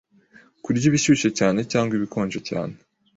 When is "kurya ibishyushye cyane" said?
0.63-1.59